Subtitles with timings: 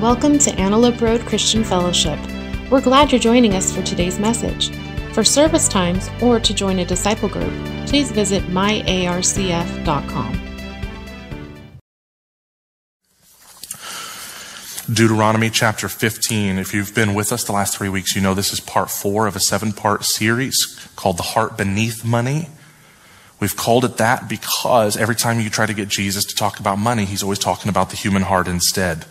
[0.00, 2.18] Welcome to Antelope Road Christian Fellowship.
[2.70, 4.70] We're glad you're joining us for today's message.
[5.12, 7.52] For service times or to join a disciple group,
[7.86, 10.32] please visit myarcf.com.
[14.90, 16.56] Deuteronomy chapter 15.
[16.56, 19.26] If you've been with us the last three weeks, you know this is part four
[19.26, 22.48] of a seven part series called The Heart Beneath Money.
[23.38, 26.78] We've called it that because every time you try to get Jesus to talk about
[26.78, 29.04] money, he's always talking about the human heart instead.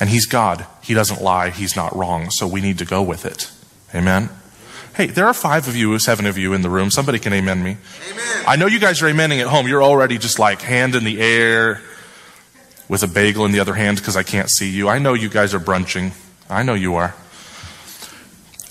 [0.00, 0.66] And he's God.
[0.82, 1.50] He doesn't lie.
[1.50, 2.30] He's not wrong.
[2.30, 3.50] So we need to go with it.
[3.94, 4.30] Amen.
[4.94, 6.90] Hey, there are five of you, seven of you in the room.
[6.90, 7.76] Somebody can amen me.
[8.10, 8.44] Amen.
[8.46, 9.68] I know you guys are amening at home.
[9.68, 11.80] You're already just like hand in the air
[12.88, 14.88] with a bagel in the other hand because I can't see you.
[14.88, 16.12] I know you guys are brunching.
[16.50, 17.14] I know you are.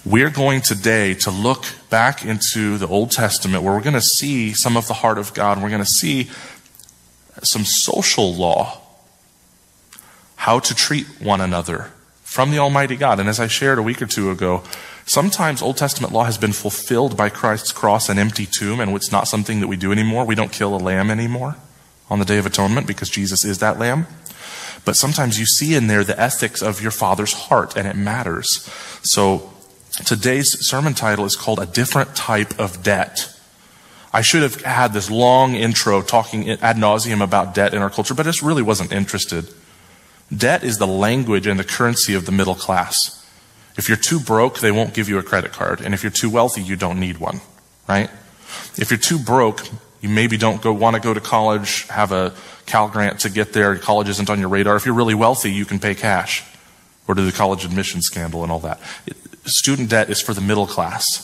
[0.05, 4.53] We're going today to look back into the Old Testament where we're going to see
[4.53, 5.57] some of the heart of God.
[5.57, 6.29] And We're going to see
[7.43, 8.81] some social law,
[10.37, 11.91] how to treat one another
[12.23, 13.19] from the Almighty God.
[13.19, 14.63] And as I shared a week or two ago,
[15.05, 19.11] sometimes Old Testament law has been fulfilled by Christ's cross and empty tomb, and it's
[19.11, 20.25] not something that we do anymore.
[20.25, 21.57] We don't kill a lamb anymore
[22.09, 24.07] on the Day of Atonement because Jesus is that lamb.
[24.85, 28.69] But sometimes you see in there the ethics of your Father's heart, and it matters.
[29.03, 29.51] So
[30.05, 33.33] Today's sermon title is called A Different Type of Debt.
[34.13, 38.13] I should have had this long intro talking ad nauseum about debt in our culture,
[38.13, 39.51] but I just really wasn't interested.
[40.35, 43.13] Debt is the language and the currency of the middle class.
[43.77, 45.81] If you're too broke, they won't give you a credit card.
[45.81, 47.41] And if you're too wealthy, you don't need one,
[47.87, 48.09] right?
[48.77, 49.67] If you're too broke,
[50.01, 52.33] you maybe don't go, want to go to college, have a
[52.65, 53.75] Cal Grant to get there.
[53.77, 54.75] College isn't on your radar.
[54.75, 56.43] If you're really wealthy, you can pay cash
[57.07, 58.81] or to the college admission scandal and all that
[59.47, 61.23] student debt is for the middle class.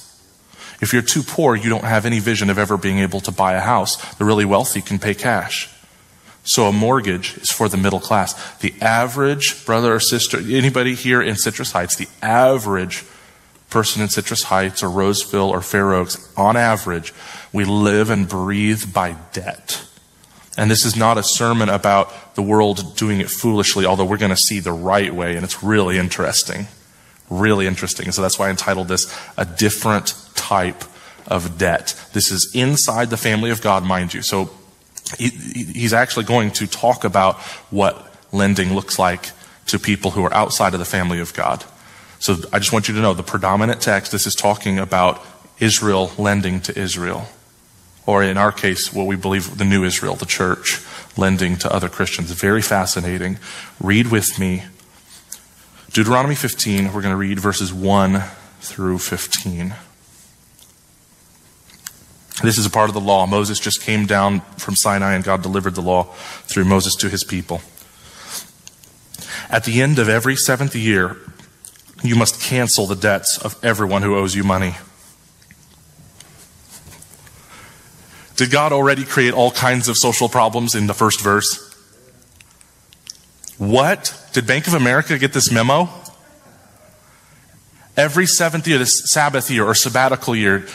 [0.82, 3.54] If you're too poor, you don't have any vision of ever being able to buy
[3.54, 3.96] a house.
[4.16, 5.70] The really wealthy can pay cash.
[6.44, 8.34] So a mortgage is for the middle class.
[8.58, 13.04] The average brother or sister, anybody here in Citrus Heights, the average
[13.70, 17.14] person in Citrus Heights or Roseville or Fair Oaks, on average,
[17.52, 19.86] we live and breathe by debt.
[20.58, 24.30] And this is not a sermon about the world doing it foolishly, although we're going
[24.30, 26.68] to see the right way, and it's really interesting
[27.30, 28.12] really interesting.
[28.12, 30.84] So that's why I entitled this A Different Type
[31.28, 31.96] of Debt.
[32.14, 34.22] This is inside the family of God, mind you.
[34.22, 34.52] So
[35.18, 37.38] he, he's actually going to talk about
[37.70, 39.32] what lending looks like
[39.68, 41.64] to people who are outside of the family of God.
[42.20, 45.24] So I just want you to know the predominant text, this is talking about
[45.60, 47.28] Israel lending to Israel.
[48.06, 50.82] Or in our case, what we believe the new Israel, the church,
[51.18, 52.32] lending to other Christians.
[52.32, 53.38] Very fascinating.
[53.80, 54.64] Read with me
[55.94, 58.24] Deuteronomy 15, we're going to read verses 1
[58.62, 59.76] through 15.
[62.42, 63.26] This is a part of the law.
[63.26, 66.04] Moses just came down from Sinai and God delivered the law
[66.46, 67.62] through Moses to his people.
[69.50, 71.18] At the end of every seventh year,
[72.02, 74.76] you must cancel the debts of everyone who owes you money.
[78.36, 81.70] Did God already create all kinds of social problems in the first verse?
[83.60, 84.20] What?
[84.34, 85.88] Did Bank of America get this memo?
[87.96, 90.66] Every seventh year, this Sabbath year or sabbatical year,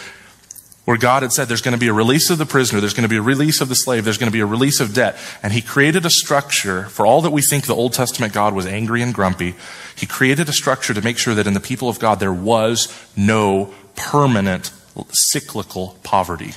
[0.89, 3.03] where God had said there's going to be a release of the prisoner, there's going
[3.03, 5.19] to be a release of the slave, there's going to be a release of debt.
[5.43, 8.65] And He created a structure for all that we think the Old Testament God was
[8.65, 9.55] angry and grumpy.
[9.95, 12.89] He created a structure to make sure that in the people of God there was
[13.15, 14.73] no permanent
[15.11, 16.55] cyclical poverty.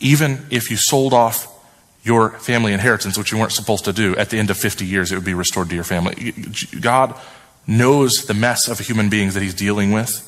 [0.00, 1.46] Even if you sold off
[2.02, 5.12] your family inheritance, which you weren't supposed to do, at the end of 50 years,
[5.12, 6.34] it would be restored to your family.
[6.80, 7.14] God
[7.68, 10.26] knows the mess of human being that He's dealing with.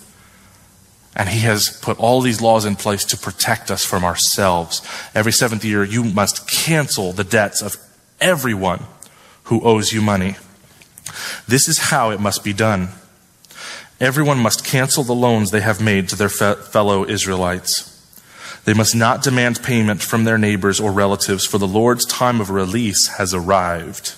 [1.14, 4.80] And He has put all these laws in place to protect us from ourselves.
[5.14, 7.76] Every seventh year, you must cancel the debts of
[8.20, 8.84] everyone
[9.44, 10.36] who owes you money.
[11.46, 12.88] This is how it must be done.
[14.00, 17.88] Everyone must cancel the loans they have made to their fe- fellow Israelites.
[18.64, 22.50] They must not demand payment from their neighbors or relatives, for the Lord's time of
[22.50, 24.14] release has arrived.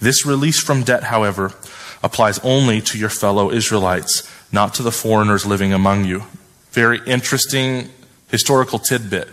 [0.00, 1.52] This release from debt, however,
[2.02, 6.22] applies only to your fellow Israelites, not to the foreigners living among you.
[6.70, 7.90] Very interesting
[8.28, 9.28] historical tidbit.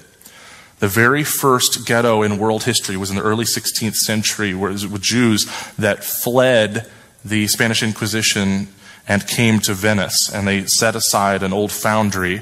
[0.80, 4.84] The very first ghetto in world history was in the early 16th century, where it
[4.84, 5.46] was Jews
[5.78, 6.90] that fled
[7.24, 8.68] the Spanish Inquisition
[9.08, 10.30] and came to Venice.
[10.34, 12.42] And they set aside an old foundry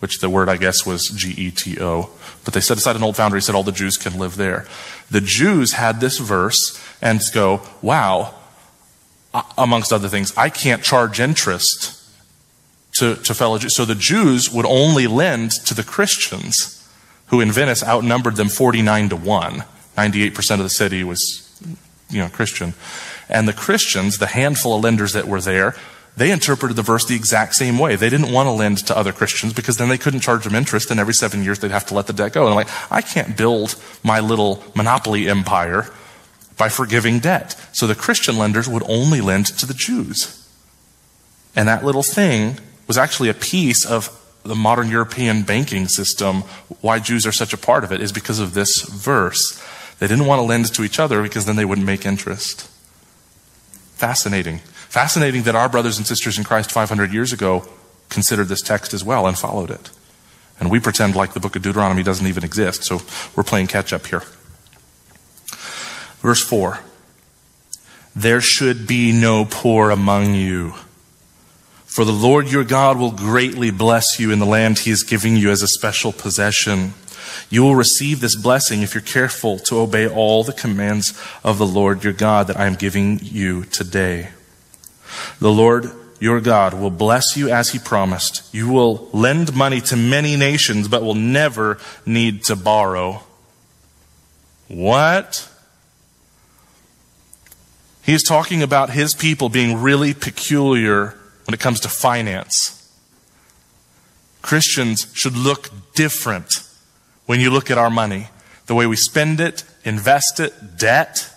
[0.00, 2.10] which the word I guess was G E T O.
[2.44, 4.66] But they set aside an old foundry, said all the Jews can live there.
[5.10, 8.34] The Jews had this verse and go, wow,
[9.34, 12.00] Uh, amongst other things, I can't charge interest
[12.92, 13.74] to, to fellow Jews.
[13.74, 16.88] So the Jews would only lend to the Christians,
[17.26, 19.64] who in Venice outnumbered them 49 to 1.
[19.96, 21.60] 98% of the city was,
[22.10, 22.74] you know, Christian.
[23.28, 25.74] And the Christians, the handful of lenders that were there,
[26.16, 27.96] they interpreted the verse the exact same way.
[27.96, 30.92] They didn't want to lend to other Christians because then they couldn't charge them interest,
[30.92, 32.42] and every seven years they'd have to let the debt go.
[32.42, 35.90] And I'm like, I can't build my little monopoly empire
[36.56, 37.56] by forgiving debt.
[37.72, 40.48] So the Christian lenders would only lend to the Jews.
[41.56, 46.42] And that little thing was actually a piece of the modern European banking system.
[46.80, 49.62] Why Jews are such a part of it is because of this verse.
[49.98, 52.68] They didn't want to lend to each other because then they wouldn't make interest.
[53.94, 54.58] Fascinating.
[54.58, 57.66] Fascinating that our brothers and sisters in Christ 500 years ago
[58.10, 59.90] considered this text as well and followed it.
[60.60, 63.00] And we pretend like the book of Deuteronomy doesn't even exist, so
[63.34, 64.22] we're playing catch up here.
[66.24, 66.80] Verse 4
[68.16, 70.72] There should be no poor among you.
[71.84, 75.36] For the Lord your God will greatly bless you in the land he is giving
[75.36, 76.94] you as a special possession.
[77.50, 81.12] You will receive this blessing if you're careful to obey all the commands
[81.44, 84.30] of the Lord your God that I am giving you today.
[85.40, 88.52] The Lord your God will bless you as he promised.
[88.54, 93.22] You will lend money to many nations, but will never need to borrow.
[94.68, 95.50] What?
[98.04, 101.16] He is talking about his people being really peculiar
[101.46, 102.80] when it comes to finance.
[104.42, 106.60] Christians should look different
[107.26, 108.28] when you look at our money.
[108.66, 111.30] The way we spend it, invest it, debt.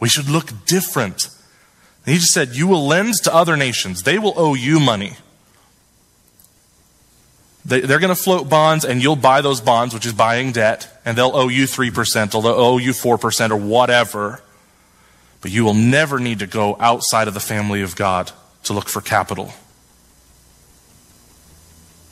[0.00, 1.28] We should look different
[2.08, 5.12] and he just said, You will lend to other nations, they will owe you money.
[7.66, 10.88] They, are going to float bonds, and you'll buy those bonds, which is buying debt,
[11.04, 14.40] and they'll owe you 3%, or they'll owe you 4%, or whatever.
[15.40, 18.32] But you will never need to go outside of the family of God
[18.64, 19.52] to look for capital.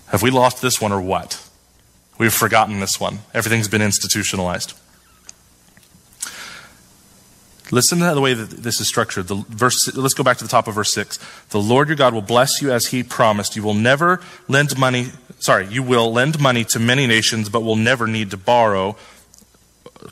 [0.08, 1.42] Have we lost this one or what?
[2.18, 3.18] We've forgotten this one.
[3.34, 4.74] Everything's been institutionalized.
[7.72, 9.26] Listen to the way that this is structured.
[9.26, 11.18] The verse, let's go back to the top of verse 6.
[11.48, 13.56] The Lord your God will bless you as he promised.
[13.56, 15.08] You will never lend money,
[15.40, 18.96] sorry, you will lend money to many nations, but will never need to borrow.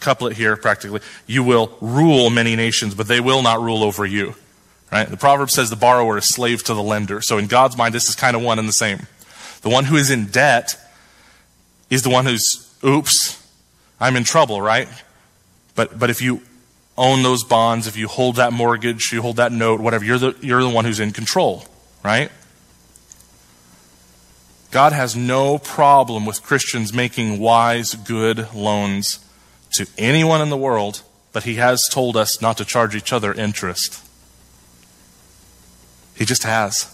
[0.01, 1.01] Couplet here, practically.
[1.27, 4.35] You will rule many nations, but they will not rule over you.
[4.93, 5.09] Right?
[5.09, 7.21] The proverb says the borrower is slave to the lender.
[7.21, 9.07] So in God's mind, this is kind of one and the same.
[9.63, 10.77] The one who is in debt
[11.91, 13.43] is the one who's, oops,
[13.99, 14.89] I'm in trouble, right?
[15.75, 16.43] But, but if you
[16.97, 20.37] own those bonds, if you hold that mortgage, you hold that note, whatever, you're the,
[20.41, 21.65] you're the one who's in control,
[22.05, 22.31] right?
[24.71, 29.24] God has no problem with Christians making wise, good loans
[29.75, 33.33] to anyone in the world, but He has told us not to charge each other
[33.33, 34.03] interest.
[36.17, 36.91] He just has.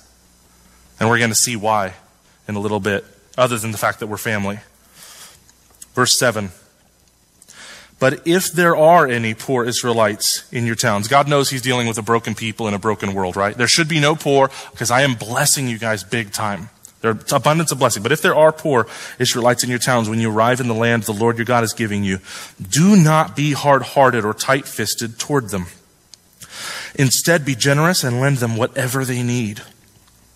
[0.98, 1.94] And we're going to see why
[2.48, 3.04] in a little bit,
[3.38, 4.58] other than the fact that we're family.
[5.94, 6.50] Verse 7
[8.00, 11.98] but if there are any poor Israelites in your towns, God knows He's dealing with
[11.98, 13.54] a broken people in a broken world, right?
[13.54, 16.70] There should be no poor because I am blessing you guys big time.
[17.00, 18.02] There's abundance of blessing.
[18.02, 18.86] But if there are poor
[19.18, 21.72] Israelites in your towns when you arrive in the land the Lord your God is
[21.72, 22.18] giving you,
[22.60, 25.66] do not be hard hearted or tight fisted toward them.
[26.94, 29.62] Instead, be generous and lend them whatever they need.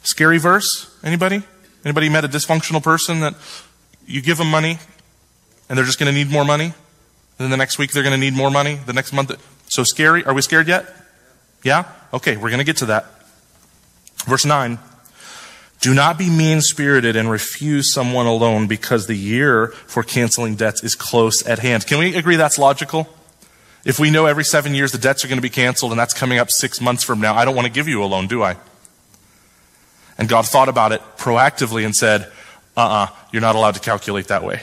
[0.02, 0.96] Scary verse?
[1.02, 1.42] Anybody?
[1.84, 3.34] Anybody met a dysfunctional person that
[4.06, 4.78] you give them money
[5.68, 6.72] and they're just going to need more money?
[7.36, 8.76] then the next week they're going to need more money.
[8.86, 9.32] The next month.
[9.68, 10.24] So scary.
[10.24, 10.86] Are we scared yet?
[11.62, 11.84] Yeah?
[12.12, 13.06] Okay, we're going to get to that.
[14.24, 14.78] Verse 9.
[15.84, 20.54] Do not be mean spirited and refuse someone a loan because the year for canceling
[20.54, 21.86] debts is close at hand.
[21.86, 23.06] Can we agree that's logical?
[23.84, 26.14] If we know every seven years the debts are going to be canceled and that's
[26.14, 28.42] coming up six months from now, I don't want to give you a loan, do
[28.42, 28.56] I?
[30.16, 32.32] And God thought about it proactively and said,
[32.78, 34.62] uh uh-uh, uh, you are not allowed to calculate that way.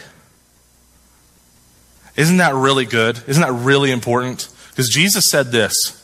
[2.16, 3.22] Isn't that really good?
[3.28, 4.50] Isn't that really important?
[4.72, 6.00] Because Jesus said this.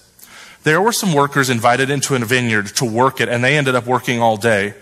[0.62, 3.88] There were some workers invited into a vineyard to work it, and they ended up
[3.88, 4.76] working all day.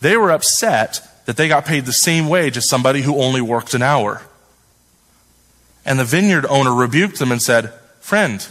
[0.00, 3.74] They were upset that they got paid the same wage as somebody who only worked
[3.74, 4.22] an hour.
[5.84, 8.46] And the vineyard owner rebuked them and said, Friend,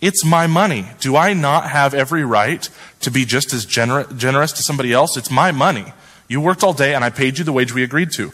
[0.00, 0.86] it's my money.
[1.00, 2.68] Do I not have every right
[3.00, 5.16] to be just as gener- generous to somebody else?
[5.16, 5.92] It's my money.
[6.28, 8.32] You worked all day and I paid you the wage we agreed to.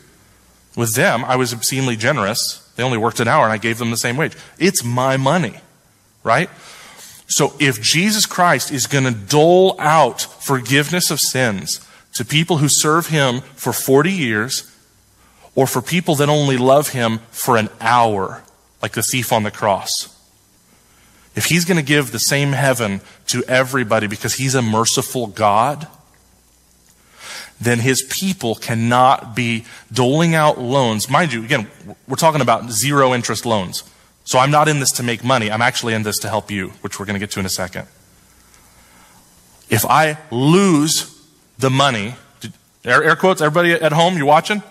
[0.76, 2.70] With them, I was obscenely generous.
[2.76, 4.36] They only worked an hour and I gave them the same wage.
[4.58, 5.60] It's my money,
[6.22, 6.50] right?
[7.26, 11.85] So if Jesus Christ is going to dole out forgiveness of sins
[12.16, 14.72] to people who serve him for 40 years
[15.54, 18.42] or for people that only love him for an hour,
[18.80, 20.14] like the thief on the cross,
[21.34, 25.86] if he's going to give the same heaven to everybody because he's a merciful God,
[27.60, 31.10] then his people cannot be doling out loans.
[31.10, 31.68] Mind you, again,
[32.08, 33.84] we're talking about zero interest loans.
[34.24, 35.50] So I'm not in this to make money.
[35.50, 37.50] I'm actually in this to help you, which we're going to get to in a
[37.50, 37.86] second.
[39.68, 41.15] If I lose
[41.58, 42.14] the money,
[42.84, 44.62] air, quotes, everybody at home, you're watching?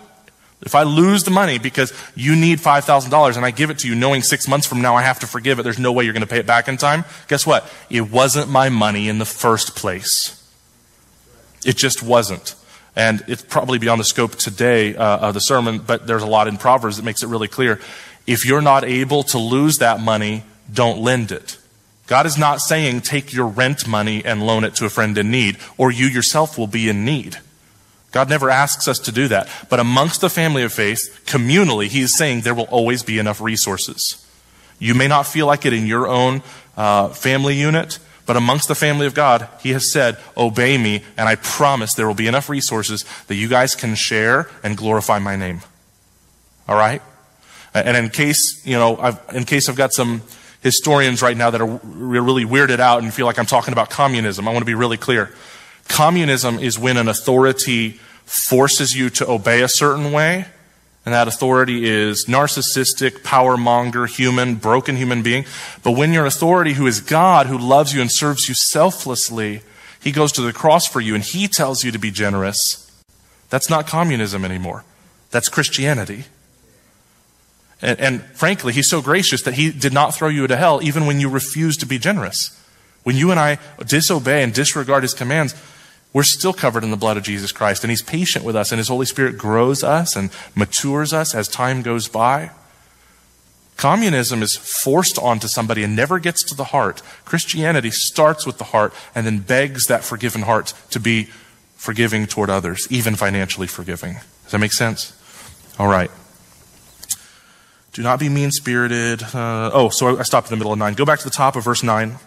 [0.61, 3.93] If I lose the money because you need $5,000 and I give it to you
[3.93, 6.21] knowing six months from now I have to forgive it, there's no way you're going
[6.21, 7.71] to pay it back in time, guess what?
[7.89, 10.41] It wasn't my money in the first place.
[11.65, 12.55] It just wasn't.
[12.95, 16.47] And it's probably beyond the scope today uh, of the sermon, but there's a lot
[16.47, 17.79] in Proverbs that makes it really clear.
[18.25, 21.57] If you're not able to lose that money, don't lend it.
[22.07, 25.31] God is not saying take your rent money and loan it to a friend in
[25.31, 27.37] need, or you yourself will be in need.
[28.11, 29.49] God never asks us to do that.
[29.69, 33.41] But amongst the family of faith, communally, He is saying there will always be enough
[33.41, 34.25] resources.
[34.79, 36.41] You may not feel like it in your own
[36.77, 41.27] uh, family unit, but amongst the family of God, He has said, Obey me, and
[41.27, 45.35] I promise there will be enough resources that you guys can share and glorify my
[45.35, 45.61] name.
[46.67, 47.01] All right?
[47.73, 50.21] And in case, you know, I've, in case I've got some
[50.65, 54.47] historians right now that are really weirded out and feel like I'm talking about communism,
[54.47, 55.31] I want to be really clear.
[55.87, 60.47] Communism is when an authority forces you to obey a certain way,
[61.05, 65.45] and that authority is narcissistic, power monger, human, broken human being.
[65.83, 69.61] But when your authority, who is God, who loves you and serves you selflessly,
[70.01, 72.91] he goes to the cross for you and he tells you to be generous.
[73.51, 74.83] That's not communism anymore.
[75.29, 76.23] That's Christianity.
[77.81, 81.05] And, and, frankly, he's so gracious that he did not throw you to hell even
[81.05, 82.59] when you refused to be generous.
[83.03, 85.53] When you and I disobey and disregard his commands,
[86.15, 88.79] we're still covered in the blood of Jesus Christ, and He's patient with us, and
[88.79, 92.51] His Holy Spirit grows us and matures us as time goes by.
[93.75, 97.01] Communism is forced onto somebody and never gets to the heart.
[97.25, 101.25] Christianity starts with the heart and then begs that forgiven heart to be
[101.75, 104.13] forgiving toward others, even financially forgiving.
[104.43, 105.11] Does that make sense?
[105.77, 106.09] All right.
[107.95, 109.23] Do not be mean spirited.
[109.23, 110.95] Uh, oh, so I stopped in the middle of 9.
[110.95, 112.17] Go back to the top of verse 9.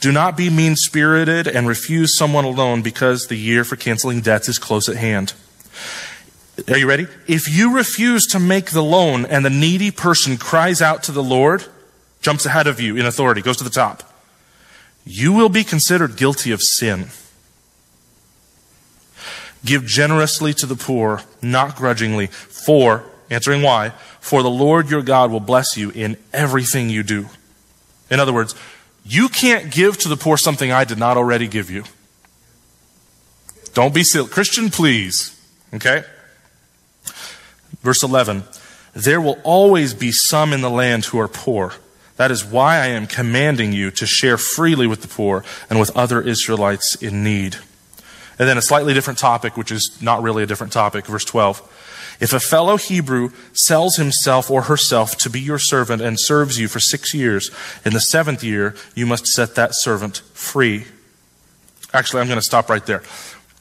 [0.00, 4.22] Do not be mean spirited and refuse someone a loan because the year for canceling
[4.22, 5.34] debts is close at hand.
[6.66, 7.08] Are you ready?
[7.28, 11.22] If you refuse to make the loan and the needy person cries out to the
[11.22, 11.66] Lord,
[12.22, 14.02] jumps ahead of you in authority, goes to the top,
[15.04, 17.08] you will be considered guilty of sin.
[19.62, 25.30] Give generously to the poor, not grudgingly, for, answering why, for the Lord your God
[25.30, 27.26] will bless you in everything you do.
[28.10, 28.54] In other words,
[29.04, 31.84] you can't give to the poor something I did not already give you.
[33.74, 34.28] Don't be silly.
[34.28, 35.38] Christian, please.
[35.74, 36.04] Okay?
[37.80, 38.44] Verse 11
[38.94, 41.72] There will always be some in the land who are poor.
[42.16, 45.96] That is why I am commanding you to share freely with the poor and with
[45.96, 47.56] other Israelites in need.
[48.38, 51.81] And then a slightly different topic, which is not really a different topic, verse 12.
[52.22, 56.68] If a fellow Hebrew sells himself or herself to be your servant and serves you
[56.68, 57.50] for six years,
[57.84, 60.84] in the seventh year, you must set that servant free.
[61.92, 63.02] Actually, I'm going to stop right there.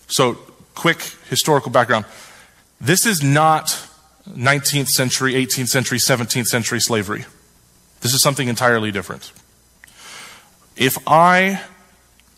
[0.06, 0.36] So,
[0.76, 2.06] quick historical background.
[2.80, 3.70] This is not
[4.30, 7.26] 19th century, 18th century, 17th century slavery.
[8.02, 9.32] This is something entirely different.
[10.78, 11.64] If I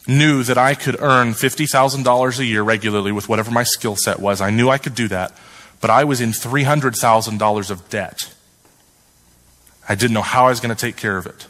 [0.07, 4.39] knew that I could earn $50,000 a year regularly with whatever my skill set was,
[4.39, 5.37] I knew I could do that
[5.83, 8.33] but I was in $300,000 of debt.
[9.89, 11.45] I didn't know how I was going to take care of it.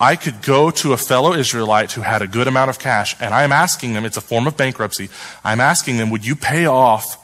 [0.00, 3.34] I could go to a fellow Israelite who had a good amount of cash, and
[3.34, 5.10] I'm asking them, it's a form of bankruptcy.
[5.44, 7.18] I'm asking them, would you pay off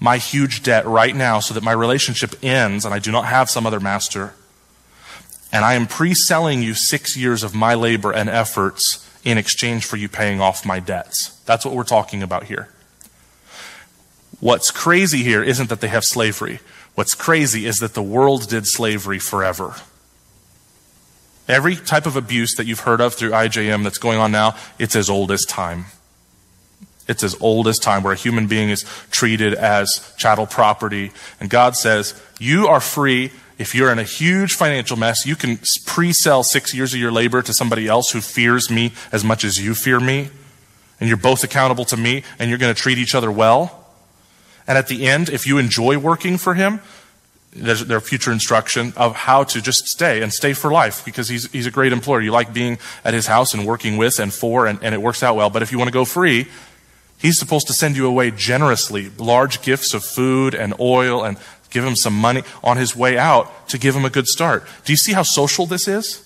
[0.00, 3.48] my huge debt right now so that my relationship ends and I do not have
[3.48, 4.34] some other master?
[5.52, 9.84] And I am pre selling you six years of my labor and efforts in exchange
[9.84, 11.38] for you paying off my debts.
[11.46, 12.68] That's what we're talking about here.
[14.40, 16.60] What's crazy here isn't that they have slavery.
[16.94, 19.74] What's crazy is that the world did slavery forever.
[21.48, 24.94] Every type of abuse that you've heard of through IJM that's going on now, it's
[24.94, 25.86] as old as time.
[27.08, 31.10] It's as old as time where a human being is treated as chattel property.
[31.40, 33.32] And God says, you are free.
[33.56, 37.40] If you're in a huge financial mess, you can pre-sell six years of your labor
[37.40, 40.28] to somebody else who fears me as much as you fear me.
[41.00, 43.77] And you're both accountable to me and you're going to treat each other well.
[44.68, 46.80] And at the end, if you enjoy working for him,
[47.52, 51.50] there's their future instruction of how to just stay and stay for life because he's,
[51.50, 52.20] he's a great employer.
[52.20, 55.22] You like being at his house and working with and for, and, and it works
[55.22, 55.48] out well.
[55.48, 56.46] But if you want to go free,
[57.18, 61.38] he's supposed to send you away generously, large gifts of food and oil and
[61.70, 64.66] give him some money on his way out to give him a good start.
[64.84, 66.24] Do you see how social this is?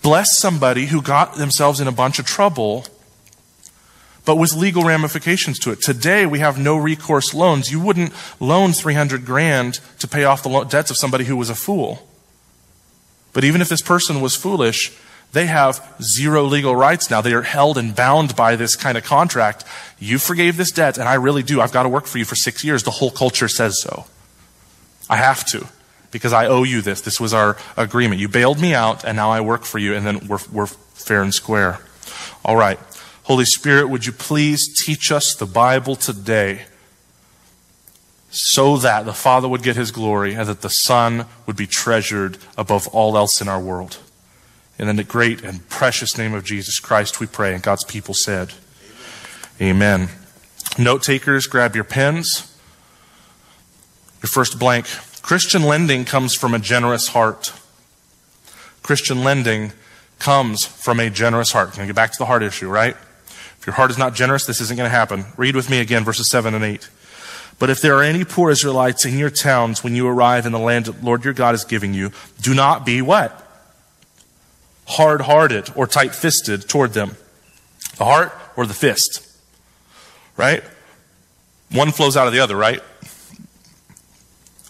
[0.00, 2.86] Bless somebody who got themselves in a bunch of trouble
[4.28, 5.80] but with legal ramifications to it.
[5.80, 7.72] Today, we have no recourse loans.
[7.72, 11.54] You wouldn't loan 300 grand to pay off the debts of somebody who was a
[11.54, 12.06] fool.
[13.32, 14.94] But even if this person was foolish,
[15.32, 17.22] they have zero legal rights now.
[17.22, 19.64] They are held and bound by this kind of contract.
[19.98, 21.62] You forgave this debt, and I really do.
[21.62, 22.82] I've got to work for you for six years.
[22.82, 24.04] The whole culture says so.
[25.08, 25.66] I have to
[26.10, 27.00] because I owe you this.
[27.00, 28.20] This was our agreement.
[28.20, 31.22] You bailed me out, and now I work for you, and then we're, we're fair
[31.22, 31.80] and square.
[32.44, 32.78] All right.
[33.28, 36.62] Holy Spirit, would you please teach us the Bible today
[38.30, 42.38] so that the Father would get his glory and that the Son would be treasured
[42.56, 43.98] above all else in our world?
[44.78, 47.52] And in the great and precious name of Jesus Christ, we pray.
[47.52, 48.54] And God's people said,
[49.60, 50.08] Amen.
[50.08, 50.08] Amen.
[50.78, 52.58] Note takers, grab your pens.
[54.22, 54.86] Your first blank
[55.20, 57.52] Christian lending comes from a generous heart.
[58.82, 59.72] Christian lending
[60.18, 61.72] comes from a generous heart.
[61.72, 62.96] Can I get back to the heart issue, right?
[63.68, 65.26] Your heart is not generous, this isn't going to happen.
[65.36, 66.88] Read with me again, verses 7 and 8.
[67.58, 70.58] But if there are any poor Israelites in your towns when you arrive in the
[70.58, 72.10] land Lord your God is giving you,
[72.40, 73.46] do not be what?
[74.86, 77.18] Hard hearted or tight fisted toward them.
[77.98, 79.28] The heart or the fist.
[80.38, 80.64] Right?
[81.70, 82.80] One flows out of the other, right?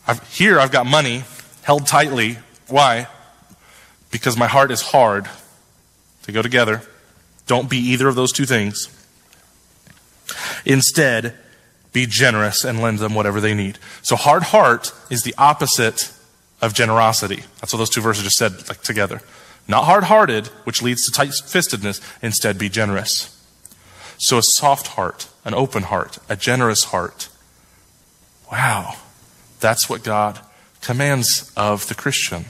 [0.09, 1.23] I've, here I've got money
[1.63, 2.39] held tightly.
[2.67, 3.07] Why?
[4.11, 5.29] Because my heart is hard.
[6.27, 6.83] They go together.
[7.49, 8.89] Don't be either of those two things.
[10.65, 11.35] Instead,
[11.93, 13.79] be generous and lend them whatever they need.
[14.03, 16.13] So hard heart is the opposite
[16.61, 17.43] of generosity.
[17.61, 19.23] That's what those two verses just said like, together.
[19.67, 22.01] Not hard hearted, which leads to tight fistedness.
[22.23, 23.35] Instead, be generous.
[24.19, 27.29] So a soft heart, an open heart, a generous heart.
[28.53, 28.97] Wow.
[29.61, 30.41] That's what God
[30.83, 32.45] commands of the Christian.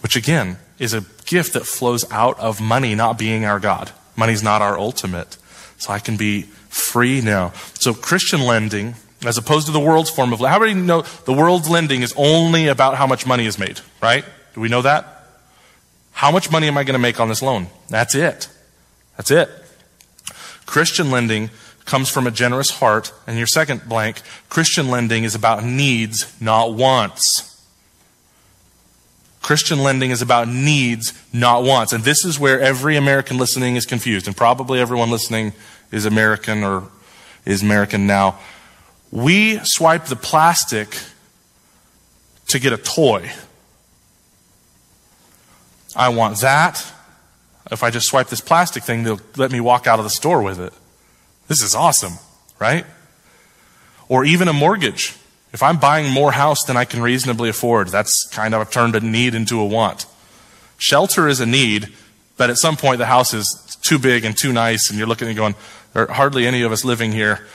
[0.00, 3.90] Which again is a gift that flows out of money not being our God.
[4.16, 5.36] Money's not our ultimate.
[5.78, 7.52] So I can be free now.
[7.74, 8.94] So Christian lending,
[9.24, 12.68] as opposed to the world's form of, how many know the world's lending is only
[12.68, 14.24] about how much money is made, right?
[14.54, 15.14] Do we know that?
[16.12, 17.68] How much money am I going to make on this loan?
[17.88, 18.48] That's it.
[19.16, 19.48] That's it.
[20.66, 21.50] Christian lending
[21.84, 23.12] comes from a generous heart.
[23.26, 27.47] And your second blank, Christian lending is about needs, not wants.
[29.48, 31.94] Christian lending is about needs, not wants.
[31.94, 34.26] And this is where every American listening is confused.
[34.26, 35.54] And probably everyone listening
[35.90, 36.90] is American or
[37.46, 38.38] is American now.
[39.10, 40.98] We swipe the plastic
[42.48, 43.30] to get a toy.
[45.96, 46.84] I want that.
[47.70, 50.42] If I just swipe this plastic thing, they'll let me walk out of the store
[50.42, 50.74] with it.
[51.46, 52.18] This is awesome,
[52.58, 52.84] right?
[54.10, 55.16] Or even a mortgage.
[55.52, 59.00] If I'm buying more house than I can reasonably afford, that's kind of turned a
[59.00, 60.06] need into a want.
[60.76, 61.92] Shelter is a need,
[62.36, 65.28] but at some point the house is too big and too nice, and you're looking
[65.28, 65.54] and going,
[65.94, 67.46] there are hardly any of us living here.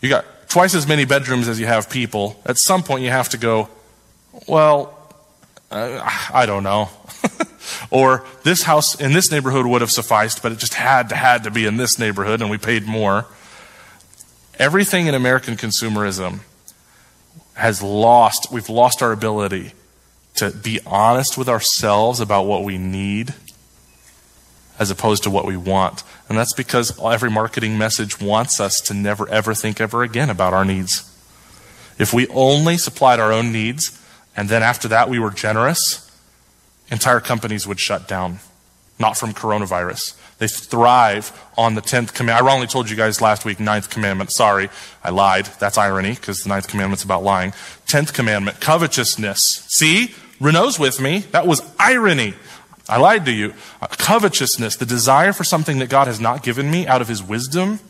[0.00, 2.40] You got twice as many bedrooms as you have people.
[2.44, 3.68] At some point you have to go,
[4.46, 4.92] well,
[5.70, 6.00] uh,
[6.32, 6.90] I don't know.
[7.90, 11.44] or this house in this neighborhood would have sufficed, but it just had to, had
[11.44, 13.26] to be in this neighborhood and we paid more.
[14.58, 16.40] Everything in American consumerism
[17.56, 19.72] has lost, we've lost our ability
[20.36, 23.34] to be honest with ourselves about what we need
[24.78, 26.02] as opposed to what we want.
[26.28, 30.52] And that's because every marketing message wants us to never ever think ever again about
[30.52, 31.10] our needs.
[31.98, 33.98] If we only supplied our own needs
[34.36, 36.10] and then after that we were generous,
[36.90, 38.40] entire companies would shut down.
[38.98, 40.14] Not from coronavirus.
[40.38, 42.42] They thrive on the 10th commandment.
[42.42, 44.32] I wrongly told you guys last week, ninth commandment.
[44.32, 44.68] Sorry,
[45.02, 45.46] I lied.
[45.58, 47.52] That's irony because the ninth commandment's about lying.
[47.86, 49.64] 10th commandment, covetousness.
[49.68, 50.14] See?
[50.38, 51.20] Renault's with me.
[51.30, 52.34] That was irony.
[52.88, 53.54] I lied to you.
[53.80, 57.22] Uh, covetousness, the desire for something that God has not given me out of his
[57.22, 57.80] wisdom.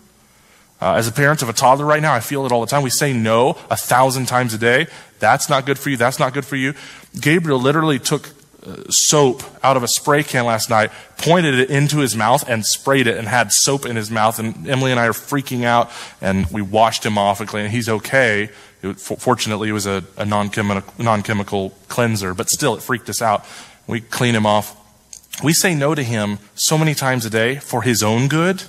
[0.81, 2.83] Uh, as a parent of a toddler right now, I feel it all the time.
[2.83, 4.87] We say no a thousand times a day.
[5.19, 5.97] That's not good for you.
[5.97, 6.75] That's not good for you.
[7.19, 8.29] Gabriel literally took
[8.89, 13.07] soap out of a spray can last night, pointed it into his mouth, and sprayed
[13.07, 14.39] it and had soap in his mouth.
[14.39, 17.71] And Emily and I are freaking out, and we washed him off and cleaned.
[17.71, 18.51] He's okay.
[18.83, 23.45] It, fortunately, it was a, a non-chemical, non-chemical cleanser, but still, it freaked us out.
[23.87, 24.77] We clean him off.
[25.43, 28.65] We say no to him so many times a day for his own good.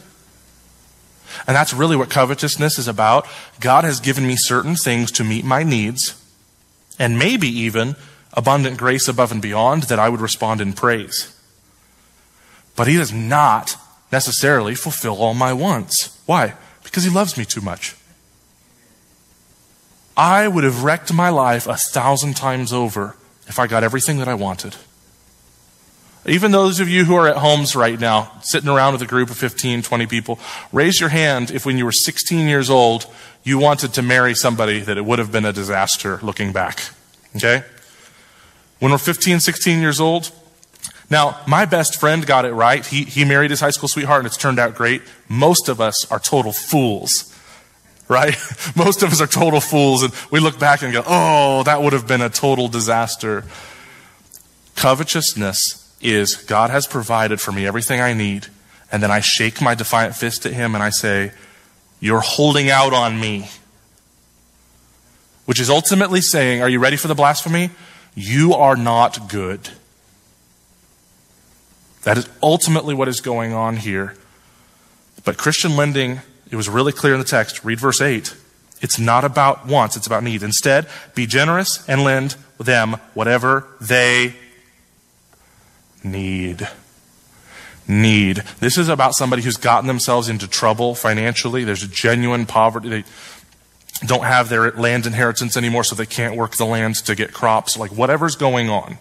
[1.45, 3.27] And that's really what covetousness is about.
[3.59, 6.21] God has given me certain things to meet my needs,
[6.97, 7.95] and maybe even
[8.37, 11.35] abundant grace above and beyond, that I would respond in praise.
[12.77, 13.75] But He does not
[14.11, 16.17] necessarily fulfill all my wants.
[16.25, 16.53] Why?
[16.83, 17.95] Because He loves me too much.
[20.15, 23.15] I would have wrecked my life a thousand times over
[23.47, 24.75] if I got everything that I wanted.
[26.25, 29.29] Even those of you who are at homes right now, sitting around with a group
[29.29, 30.39] of 15, 20 people,
[30.73, 33.07] raise your hand if when you were 16 years old,
[33.43, 36.83] you wanted to marry somebody that it would have been a disaster looking back.
[37.35, 37.63] Okay?
[38.79, 40.31] When we're 15, 16 years old,
[41.09, 42.85] now, my best friend got it right.
[42.85, 45.01] He, he married his high school sweetheart and it's turned out great.
[45.29, 47.33] Most of us are total fools,
[48.09, 48.35] right?
[48.75, 51.93] Most of us are total fools and we look back and go, oh, that would
[51.93, 53.45] have been a total disaster.
[54.75, 58.47] Covetousness is God has provided for me everything I need.
[58.91, 61.31] And then I shake my defiant fist at him and I say,
[61.99, 63.49] You're holding out on me.
[65.45, 67.71] Which is ultimately saying, Are you ready for the blasphemy?
[68.19, 69.69] You are not good.
[72.01, 74.15] That is ultimately what is going on here.
[75.23, 77.63] But Christian lending, it was really clear in the text.
[77.63, 78.35] Read verse 8.
[78.81, 80.41] It's not about wants, it's about need.
[80.41, 84.33] Instead, be generous and lend them whatever they
[86.03, 86.67] need.
[87.87, 88.37] Need.
[88.59, 91.63] This is about somebody who's gotten themselves into trouble financially.
[91.63, 92.89] There's a genuine poverty.
[92.89, 93.03] They
[94.05, 97.77] don't have their land inheritance anymore, so they can't work the land to get crops.
[97.77, 98.97] Like whatever's going on.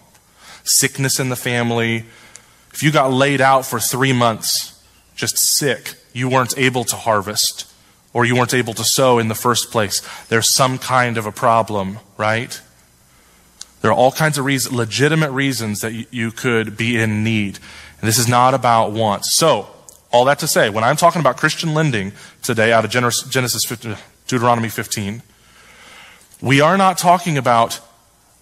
[0.63, 2.05] Sickness in the family,
[2.73, 4.83] if you got laid out for three months,
[5.15, 7.71] just sick, you weren't able to harvest
[8.13, 11.31] or you weren't able to sow in the first place, there's some kind of a
[11.31, 12.61] problem, right?
[13.81, 17.59] There are all kinds of reasons, legitimate reasons that you could be in need.
[17.99, 19.33] And this is not about wants.
[19.35, 19.67] So,
[20.11, 23.95] all that to say, when I'm talking about Christian lending today out of Genesis 15,
[24.27, 25.21] Deuteronomy 15,
[26.41, 27.81] we are not talking about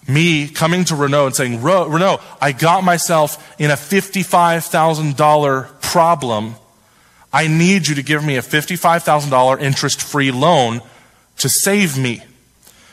[0.07, 6.55] me coming to Renault and saying, Renault, I got myself in a $55,000 problem.
[7.31, 10.81] I need you to give me a $55,000 interest free loan
[11.37, 12.23] to save me.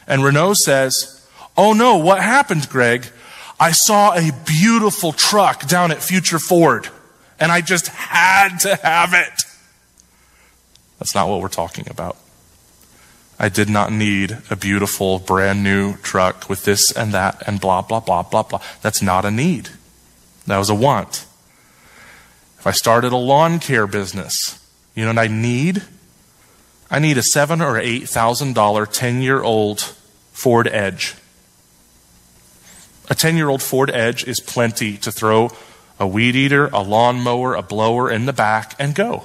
[0.07, 3.07] And Renault says, Oh no, what happened, Greg?
[3.61, 6.89] I saw a beautiful truck down at Future Ford
[7.39, 9.43] and I just had to have it.
[10.99, 12.17] That's not what we're talking about.
[13.43, 17.83] I did not need a beautiful brand new truck with this and that and blah,
[17.83, 18.63] blah, blah, blah, blah.
[18.83, 19.71] That's not a need.
[20.47, 21.27] That was a want.
[22.61, 25.83] If I started a lawn care business, you know what I need?
[26.89, 29.81] I need a seven or eight thousand dollar ten year old
[30.31, 31.17] Ford Edge.
[33.11, 35.51] A ten year old Ford Edge is plenty to throw
[35.99, 39.25] a weed eater, a lawnmower, a blower in the back and go.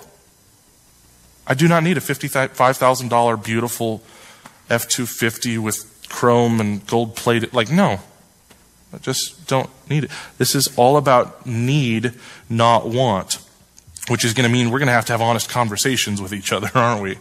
[1.48, 4.04] I do not need a $55,000 beautiful
[4.70, 7.54] F 250 with chrome and gold plated.
[7.54, 8.00] Like, no.
[8.94, 10.12] I just don't need it.
[10.38, 12.14] This is all about need,
[12.50, 13.40] not want,
[14.08, 16.52] which is going to mean we're going to have to have honest conversations with each
[16.52, 17.18] other, aren't we?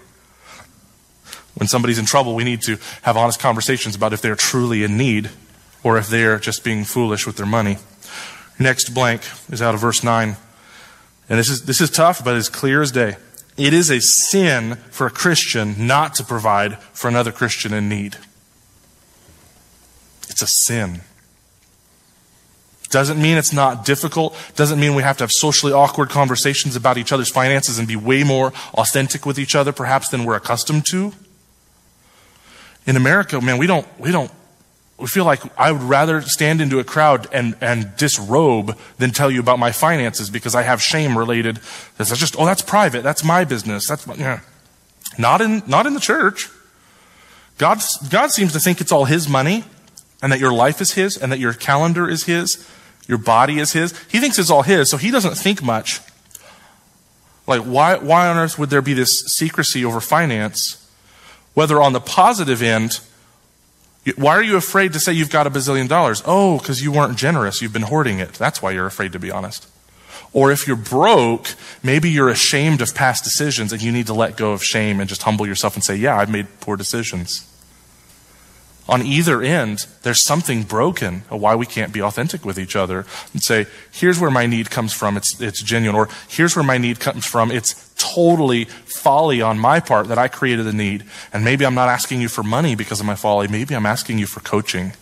[1.55, 4.97] When somebody's in trouble, we need to have honest conversations about if they're truly in
[4.97, 5.31] need
[5.83, 7.79] or if they're just being foolish with their money.
[8.59, 10.37] Next blank is out of verse 9.
[11.29, 13.17] And this is, this is tough, but it's clear as day.
[13.57, 18.16] It is a sin for a Christian not to provide for another Christian in need.
[20.29, 21.01] It's a sin.
[22.90, 24.37] Doesn't mean it's not difficult.
[24.55, 27.97] Doesn't mean we have to have socially awkward conversations about each other's finances and be
[27.97, 31.12] way more authentic with each other, perhaps, than we're accustomed to.
[32.87, 34.31] In America, man, we don't, we don't
[34.99, 39.31] we feel like I would rather stand into a crowd and, and disrobe than tell
[39.31, 41.61] you about my finances because I have shame related.
[41.99, 43.03] That's just, oh, that's private.
[43.03, 43.87] That's my business.
[43.87, 44.41] That's, yeah.
[45.19, 46.49] Not in, not in the church.
[47.59, 47.81] God,
[48.11, 49.65] God seems to think it's all His money
[50.23, 52.67] and that your life is His and that your calendar is His,
[53.07, 53.99] your body is His.
[54.11, 56.01] He thinks it's all His, so He doesn't think much.
[57.47, 60.83] Like, why, why on earth would there be this secrecy over finance?
[61.55, 63.01] Whether on the positive end,
[64.14, 66.23] why are you afraid to say you've got a bazillion dollars?
[66.25, 67.61] Oh, because you weren't generous.
[67.61, 68.35] You've been hoarding it.
[68.35, 69.69] That's why you're afraid to be honest.
[70.33, 74.37] Or if you're broke, maybe you're ashamed of past decisions and you need to let
[74.37, 77.51] go of shame and just humble yourself and say, yeah, I've made poor decisions.
[78.88, 83.42] On either end, there's something broken why we can't be authentic with each other and
[83.42, 85.16] say, here's where my need comes from.
[85.16, 85.96] It's, it's genuine.
[85.96, 87.51] Or here's where my need comes from.
[87.51, 91.05] It's totally folly on my part that I created the need.
[91.33, 93.49] And maybe I'm not asking you for money because of my folly.
[93.49, 94.92] Maybe I'm asking you for coaching.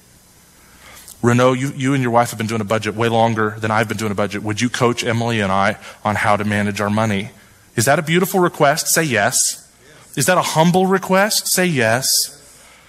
[1.21, 3.89] Renault, you, you and your wife have been doing a budget way longer than I've
[3.89, 4.43] been doing a budget.
[4.43, 7.31] Would you coach Emily and I on how to manage our money?
[7.77, 8.89] Is that a beautiful request?
[8.89, 9.61] Say yes.
[10.17, 11.49] Is that a humble request?
[11.49, 12.31] Say yes.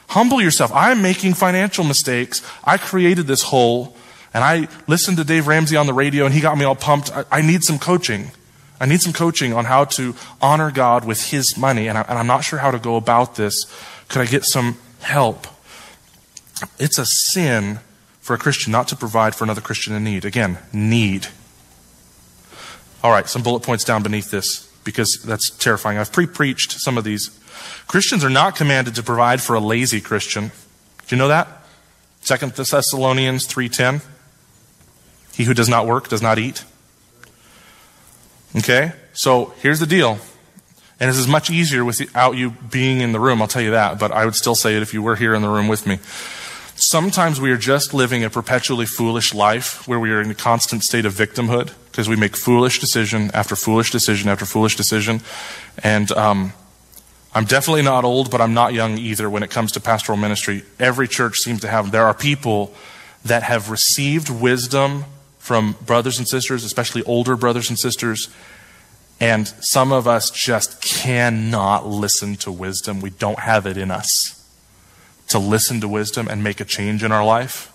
[0.09, 0.71] Humble yourself.
[0.73, 2.41] I'm making financial mistakes.
[2.63, 3.95] I created this hole
[4.33, 7.11] and I listened to Dave Ramsey on the radio and he got me all pumped.
[7.11, 8.31] I, I need some coaching.
[8.79, 12.27] I need some coaching on how to honor God with His money, and, I, am
[12.27, 13.65] not sure how to go about this.
[14.09, 15.47] Could I get some help?
[16.77, 17.79] It's a sin
[18.19, 20.25] for a Christian not to provide for another Christian in need.
[20.25, 21.27] Again, need.
[23.03, 25.97] All right, some bullet points down beneath this because that's terrifying.
[25.97, 27.37] I've pre preached some of these
[27.87, 30.51] Christians are not commanded to provide for a lazy Christian.
[31.07, 31.47] Do you know that?
[32.21, 34.01] Second Thessalonians 3:10.
[35.33, 36.63] He who does not work does not eat.
[38.55, 38.93] Okay?
[39.13, 40.19] So here's the deal.
[40.99, 43.99] And this is much easier without you being in the room, I'll tell you that,
[43.99, 45.99] but I would still say it if you were here in the room with me.
[46.75, 50.83] Sometimes we are just living a perpetually foolish life where we are in a constant
[50.83, 55.21] state of victimhood because we make foolish decision after foolish decision after foolish decision.
[55.81, 56.51] And um,
[57.33, 60.63] I'm definitely not old, but I'm not young either when it comes to pastoral ministry.
[60.77, 62.73] Every church seems to have, there are people
[63.23, 65.05] that have received wisdom
[65.39, 68.27] from brothers and sisters, especially older brothers and sisters.
[69.21, 72.99] And some of us just cannot listen to wisdom.
[72.99, 74.45] We don't have it in us
[75.29, 77.71] to listen to wisdom and make a change in our life.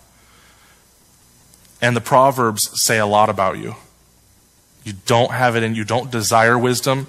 [1.81, 3.77] And the Proverbs say a lot about you.
[4.83, 7.07] You don't have it and you don't desire wisdom,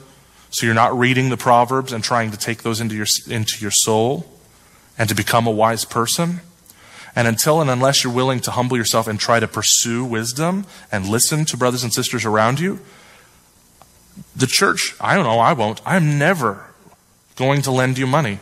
[0.51, 3.71] so you're not reading the Proverbs and trying to take those into your, into your
[3.71, 4.27] soul
[4.99, 6.41] and to become a wise person.
[7.15, 11.07] And until and unless you're willing to humble yourself and try to pursue wisdom and
[11.07, 12.81] listen to brothers and sisters around you,
[14.37, 15.81] the church, I don't know, I won't.
[15.85, 16.67] I'm never
[17.37, 18.39] going to lend you money.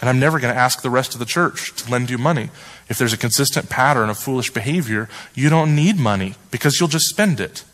[0.00, 2.50] And I'm never going to ask the rest of the church to lend you money.
[2.88, 7.06] If there's a consistent pattern of foolish behavior, you don't need money because you'll just
[7.06, 7.64] spend it.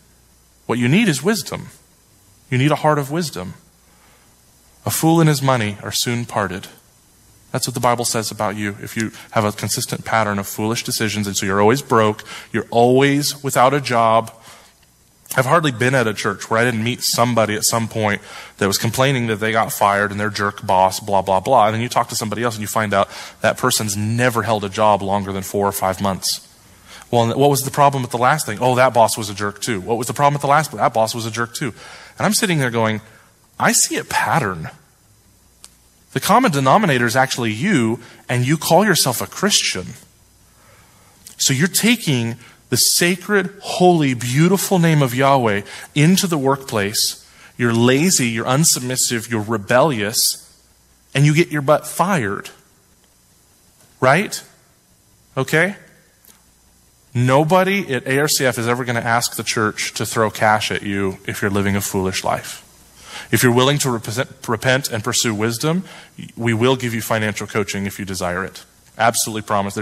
[0.69, 1.69] What you need is wisdom.
[2.51, 3.55] You need a heart of wisdom.
[4.85, 6.67] A fool and his money are soon parted.
[7.53, 8.77] That's what the Bible says about you.
[8.83, 12.67] If you have a consistent pattern of foolish decisions, and so you're always broke, you're
[12.69, 14.31] always without a job,
[15.39, 18.21] I've hardly been at a church where I didn't meet somebody at some point
[18.59, 21.69] that was complaining that they got fired and their jerk boss, blah, blah, blah.
[21.69, 23.09] And then you talk to somebody else and you find out
[23.41, 26.47] that person's never held a job longer than four or five months.
[27.11, 28.59] Well, what was the problem with the last thing?
[28.61, 29.81] Oh, that boss was a jerk too.
[29.81, 30.73] What was the problem with the last?
[30.73, 31.69] That boss was a jerk too.
[32.19, 33.01] And I'm sitting there going,
[33.59, 34.71] I see a pattern.
[36.13, 39.87] The common denominator is actually you, and you call yourself a Christian.
[41.39, 42.37] So you're taking
[42.71, 45.63] the sacred, holy, beautiful name of Yahweh
[45.95, 47.25] into the workplace,
[47.57, 50.45] you're lazy, you're unsubmissive, you're rebellious,
[51.15, 52.51] and you get your butt fired.
[54.01, 54.43] Right?
[55.37, 55.77] Okay?
[57.27, 61.19] Nobody at ARCF is ever going to ask the church to throw cash at you
[61.27, 62.65] if you're living a foolish life.
[63.33, 63.91] If you're willing to
[64.47, 65.83] repent and pursue wisdom,
[66.37, 68.65] we will give you financial coaching if you desire it.
[68.97, 69.77] Absolutely promise.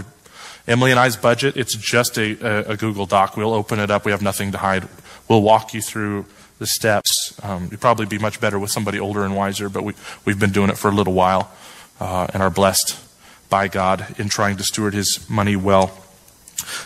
[0.66, 3.36] Emily and I's budget, it's just a, a, a, Google Doc.
[3.36, 4.06] We'll open it up.
[4.06, 4.88] We have nothing to hide.
[5.28, 6.24] We'll walk you through
[6.58, 7.38] the steps.
[7.42, 9.92] Um, you'd probably be much better with somebody older and wiser, but we,
[10.24, 11.50] we've been doing it for a little while
[12.00, 12.98] uh, and are blessed
[13.50, 16.02] by God in trying to steward his money well.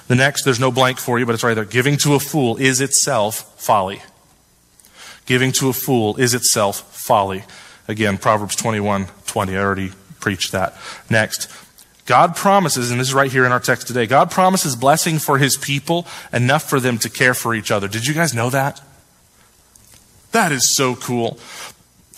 [0.09, 1.65] The next, there's no blank for you, but it's right there.
[1.65, 4.03] Giving to a fool is itself folly.
[5.27, 7.45] Giving to a fool is itself folly.
[7.89, 9.57] Again, Proverbs 21 20.
[9.57, 10.77] I already preached that.
[11.09, 11.49] Next,
[12.07, 15.39] God promises, and this is right here in our text today, God promises blessing for
[15.39, 17.87] his people enough for them to care for each other.
[17.87, 18.81] Did you guys know that?
[20.33, 21.39] That is so cool.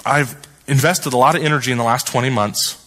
[0.04, 2.78] I've invested a lot of energy in the last 20 months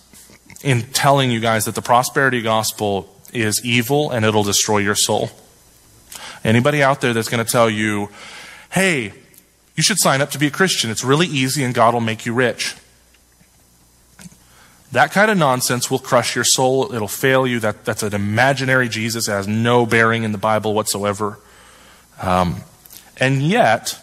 [0.64, 5.30] in telling you guys that the prosperity gospel is evil and it'll destroy your soul.
[6.44, 8.10] Anybody out there that's going to tell you,
[8.72, 9.14] hey,
[9.76, 10.90] you should sign up to be a Christian.
[10.90, 12.76] It's really easy and God will make you rich.
[14.92, 16.94] That kind of nonsense will crush your soul.
[16.94, 17.60] It'll fail you.
[17.60, 19.28] That, that's an imaginary Jesus.
[19.28, 21.38] It has no bearing in the Bible whatsoever.
[22.22, 22.62] Um,
[23.18, 24.00] and yet,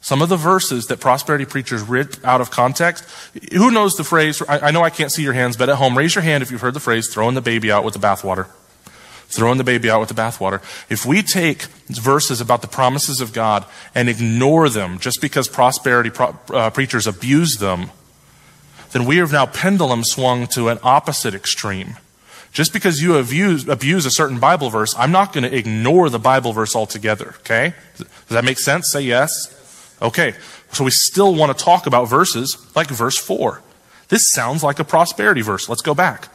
[0.00, 3.04] some of the verses that prosperity preachers rip out of context,
[3.52, 4.40] who knows the phrase?
[4.48, 6.52] I, I know I can't see your hands, but at home, raise your hand if
[6.52, 8.46] you've heard the phrase, throwing the baby out with the bathwater.
[9.28, 10.62] Throwing the baby out with the bathwater.
[10.88, 16.10] If we take verses about the promises of God and ignore them just because prosperity
[16.10, 17.90] pro- uh, preachers abuse them,
[18.92, 21.96] then we have now pendulum swung to an opposite extreme.
[22.52, 26.18] Just because you abuse, abuse a certain Bible verse, I'm not going to ignore the
[26.18, 27.74] Bible verse altogether, okay?
[27.98, 28.90] Does that make sense?
[28.90, 29.52] Say yes.
[30.00, 30.34] Okay.
[30.72, 33.60] So we still want to talk about verses like verse 4.
[34.08, 35.68] This sounds like a prosperity verse.
[35.68, 36.28] Let's go back.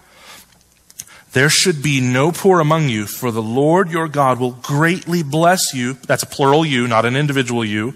[1.33, 5.73] There should be no poor among you, for the Lord your God will greatly bless
[5.73, 5.93] you.
[6.05, 7.95] That's a plural you, not an individual you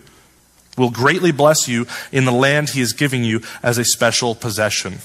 [0.78, 5.00] will greatly bless you in the land he is giving you as a special possession.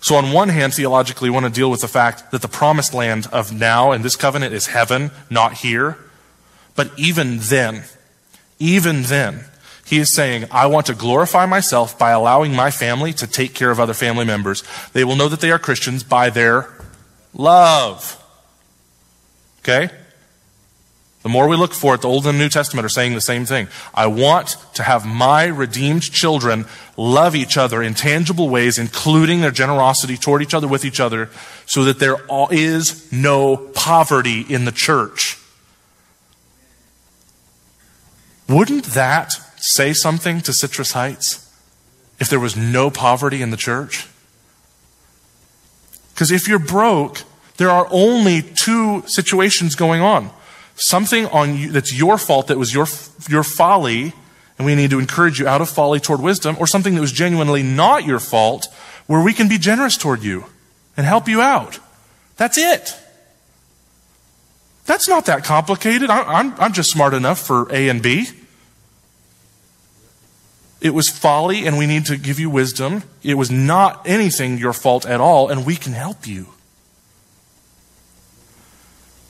[0.00, 2.92] So, on one hand, theologically, we want to deal with the fact that the promised
[2.92, 5.96] land of now and this covenant is heaven, not here.
[6.74, 7.84] But even then,
[8.58, 9.44] even then,
[9.86, 13.70] he is saying, I want to glorify myself by allowing my family to take care
[13.70, 14.64] of other family members.
[14.92, 16.68] They will know that they are Christians by their
[17.34, 18.18] love.
[19.60, 19.90] Okay?
[21.22, 23.46] The more we look for it, the Old and New Testament are saying the same
[23.46, 23.68] thing.
[23.94, 26.66] I want to have my redeemed children
[26.96, 31.30] love each other in tangible ways, including their generosity toward each other, with each other,
[31.64, 32.16] so that there
[32.50, 35.38] is no poverty in the church.
[38.48, 41.48] Wouldn't that say something to Citrus Heights
[42.18, 44.08] if there was no poverty in the church?
[46.14, 47.22] Because if you're broke,
[47.56, 50.30] there are only two situations going on
[50.74, 52.86] something on you that's your fault that was your,
[53.28, 54.12] your folly,
[54.58, 57.12] and we need to encourage you out of folly toward wisdom, or something that was
[57.12, 58.68] genuinely not your fault,
[59.06, 60.44] where we can be generous toward you
[60.96, 61.78] and help you out.
[62.36, 62.98] That's it.
[64.84, 66.10] That's not that complicated.
[66.10, 68.26] I'm, I'm just smart enough for A and B.
[70.82, 73.04] It was folly, and we need to give you wisdom.
[73.22, 76.48] It was not anything your fault at all, and we can help you.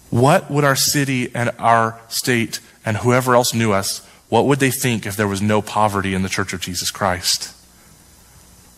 [0.08, 4.70] What would our city and our state and whoever else knew us, what would they
[4.70, 7.54] think if there was no poverty in the Church of Jesus Christ?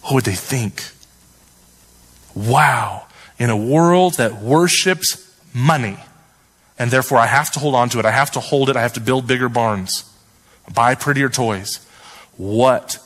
[0.03, 0.91] What would they think?
[2.35, 3.07] Wow.
[3.39, 5.97] In a world that worships money,
[6.77, 8.83] and therefore I have to hold on to it, I have to hold it, I
[8.83, 10.13] have to build bigger barns,
[10.75, 11.79] buy prettier toys.
[12.37, 12.99] What,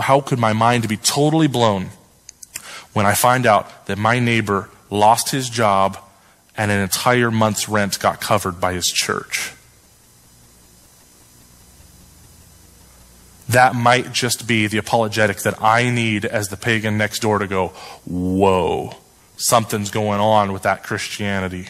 [0.00, 1.90] how could my mind be totally blown
[2.92, 5.98] when I find out that my neighbor lost his job
[6.56, 9.54] and an entire month's rent got covered by his church.
[13.48, 17.46] That might just be the apologetic that I need as the pagan next door to
[17.46, 17.68] go,
[18.06, 18.96] whoa,
[19.36, 21.68] something's going on with that Christianity.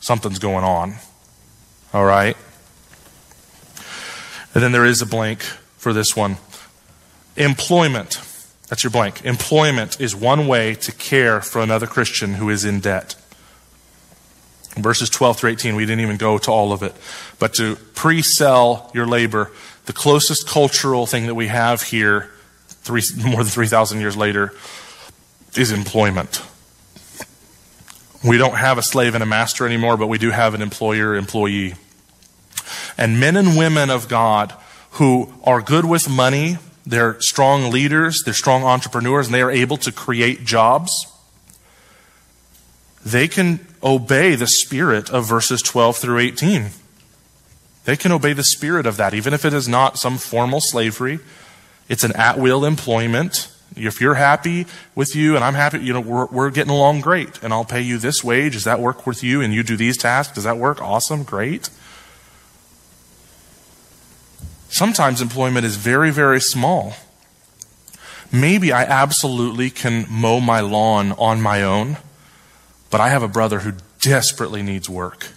[0.00, 0.94] Something's going on.
[1.92, 2.36] All right?
[4.54, 5.44] And then there is a blank
[5.80, 6.36] for this one.
[7.36, 8.20] Employment.
[8.68, 9.24] That's your blank.
[9.24, 13.16] Employment is one way to care for another Christian who is in debt
[14.76, 16.94] verses 12 through 18, we didn't even go to all of it,
[17.38, 19.50] but to pre sell your labor,
[19.86, 22.30] the closest cultural thing that we have here,
[22.68, 24.52] three, more than 3,000 years later,
[25.56, 26.42] is employment.
[28.24, 31.16] We don't have a slave and a master anymore, but we do have an employer
[31.16, 31.74] employee.
[32.98, 34.54] And men and women of God
[34.92, 39.76] who are good with money, they're strong leaders, they're strong entrepreneurs, and they are able
[39.78, 41.06] to create jobs
[43.04, 46.70] they can obey the spirit of verses 12 through 18.
[47.84, 51.18] They can obey the spirit of that, even if it is not some formal slavery.
[51.88, 53.50] It's an at will employment.
[53.74, 57.42] If you're happy with you and I'm happy, you know, we're, we're getting along great
[57.42, 58.52] and I'll pay you this wage.
[58.52, 59.40] Does that work with you?
[59.40, 60.34] And you do these tasks.
[60.34, 60.82] Does that work?
[60.82, 61.22] Awesome.
[61.22, 61.70] Great.
[64.70, 66.94] Sometimes employment is very, very small.
[68.32, 71.98] Maybe I absolutely can mow my lawn on my own.
[72.90, 75.28] But I have a brother who desperately needs work.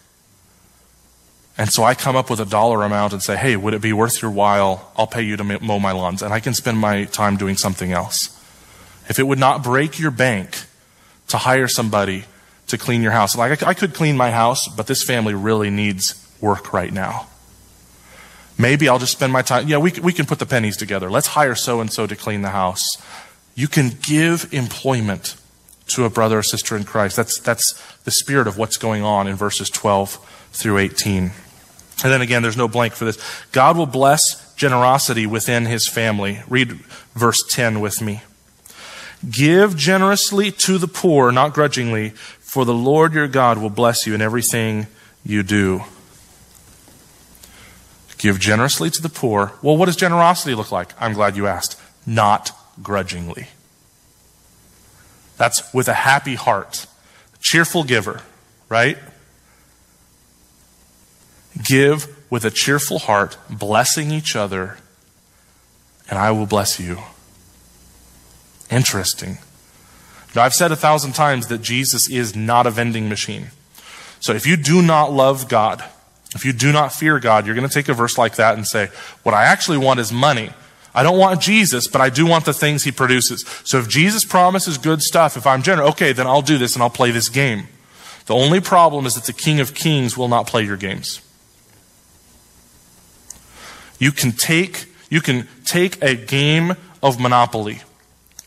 [1.57, 3.93] And so I come up with a dollar amount and say, hey, would it be
[3.93, 4.91] worth your while?
[4.97, 6.23] I'll pay you to mow my lawns.
[6.23, 8.39] And I can spend my time doing something else.
[9.07, 10.65] If it would not break your bank
[11.27, 12.25] to hire somebody
[12.67, 16.15] to clean your house, like I could clean my house, but this family really needs
[16.41, 17.27] work right now.
[18.57, 19.67] Maybe I'll just spend my time.
[19.67, 21.09] Yeah, we, we can put the pennies together.
[21.09, 22.83] Let's hire so and so to clean the house.
[23.55, 25.35] You can give employment
[25.87, 27.15] to a brother or sister in Christ.
[27.15, 31.31] That's, that's the spirit of what's going on in verses 12 through 18.
[32.03, 33.17] And then again, there's no blank for this.
[33.51, 36.41] God will bless generosity within his family.
[36.47, 36.73] Read
[37.13, 38.23] verse 10 with me.
[39.29, 44.13] Give generously to the poor, not grudgingly, for the Lord your God will bless you
[44.13, 44.87] in everything
[45.25, 45.83] you do.
[48.23, 49.51] Give generously to the poor.
[49.61, 50.93] Well, what does generosity look like?
[50.97, 51.77] I'm glad you asked.
[52.05, 53.49] Not grudgingly.
[55.35, 56.87] That's with a happy heart.
[57.41, 58.21] Cheerful giver,
[58.69, 58.97] right?
[61.65, 64.77] Give with a cheerful heart, blessing each other,
[66.09, 66.99] and I will bless you.
[68.71, 69.39] Interesting.
[70.33, 73.47] Now, I've said a thousand times that Jesus is not a vending machine.
[74.21, 75.83] So if you do not love God,
[76.33, 78.65] if you do not fear God, you're going to take a verse like that and
[78.65, 78.89] say,
[79.23, 80.51] What I actually want is money.
[80.95, 83.45] I don't want Jesus, but I do want the things he produces.
[83.63, 86.83] So if Jesus promises good stuff, if I'm generous, okay, then I'll do this and
[86.83, 87.67] I'll play this game.
[88.27, 91.19] The only problem is that the King of Kings will not play your games.
[93.99, 97.81] You can take, you can take a game of Monopoly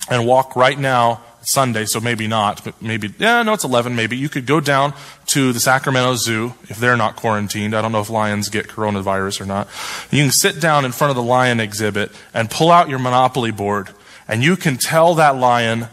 [0.08, 4.16] and walk right now Sunday, so maybe not, but maybe, yeah, no, it's 11 maybe.
[4.16, 4.94] You could go down
[5.26, 7.72] to the Sacramento Zoo if they're not quarantined.
[7.72, 9.68] I don't know if lions get coronavirus or not.
[10.10, 13.52] You can sit down in front of the lion exhibit and pull out your Monopoly
[13.52, 13.90] board,
[14.26, 15.86] and you can tell that lion,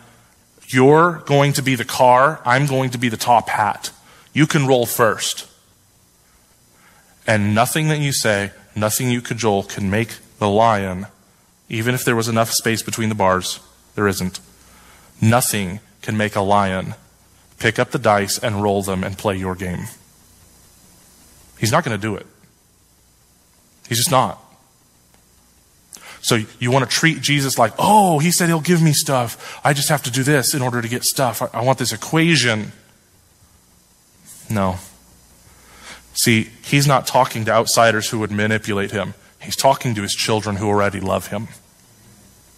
[0.69, 3.91] you're going to be the car, I'm going to be the top hat.
[4.33, 5.47] You can roll first.
[7.27, 11.05] And nothing that you say, nothing you cajole can make the lion,
[11.69, 13.59] even if there was enough space between the bars,
[13.93, 14.39] there isn't.
[15.23, 16.95] Nothing can make a lion
[17.57, 19.85] pick up the dice and roll them and play your game.
[21.57, 22.27] He's not going to do it.
[23.87, 24.37] He's just not.
[26.19, 29.61] So you want to treat Jesus like, oh, he said he'll give me stuff.
[29.63, 31.41] I just have to do this in order to get stuff.
[31.41, 32.73] I, I want this equation.
[34.49, 34.75] No.
[36.13, 39.13] See, he's not talking to outsiders who would manipulate him.
[39.41, 41.47] He's talking to his children who already love him.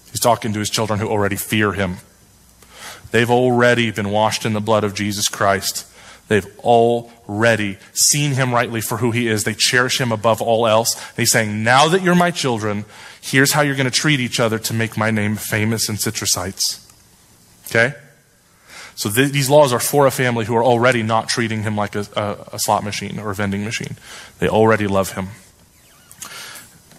[0.10, 1.98] He's talking to his children who already fear him.
[3.12, 5.88] They've already been washed in the blood of Jesus Christ.
[6.28, 9.44] They've already seen him rightly for who he is.
[9.44, 11.00] They cherish him above all else.
[11.16, 12.86] He's saying, now that you're my children,
[13.22, 16.34] here's how you're going to treat each other to make my name famous in Citrus
[16.34, 16.82] Heights.
[17.68, 17.94] Okay?
[18.96, 21.96] So th- these laws are for a family who are already not treating him like
[21.96, 23.98] a, a, a slot machine or a vending machine.
[24.40, 25.28] They already love him.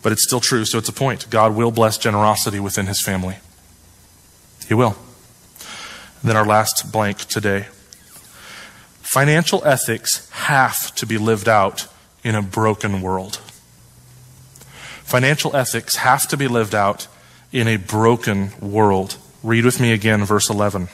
[0.03, 1.28] But it's still true, so it's a point.
[1.30, 3.38] God will bless generosity within his family.
[4.68, 4.97] He will.
[6.29, 7.66] Then our last blank today.
[9.03, 11.87] Financial ethics have to be lived out
[12.24, 13.37] in a broken world.
[15.05, 17.07] Financial ethics have to be lived out
[17.53, 19.16] in a broken world.
[19.43, 20.89] Read with me again, verse 11.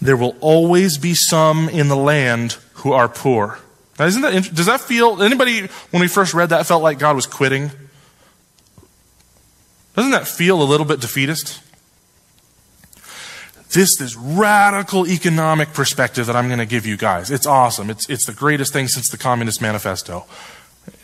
[0.00, 3.60] There will always be some in the land who are poor.
[3.98, 7.14] Now, isn't that, does that feel, anybody, when we first read that, felt like God
[7.14, 7.70] was quitting?
[9.94, 11.60] Doesn't that feel a little bit defeatist?
[13.72, 17.30] This, this radical economic perspective that I'm going to give you guys.
[17.30, 17.90] It's awesome.
[17.90, 20.26] It's, it's the greatest thing since the Communist Manifesto.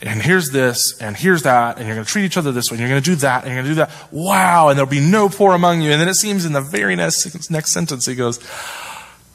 [0.02, 2.76] And here's this, and here's that, and you're going to treat each other this way,
[2.76, 4.12] and you're going to do that, and you're going to do that.
[4.12, 5.92] Wow, and there'll be no poor among you.
[5.92, 8.40] And then it seems in the very next, next sentence, he goes,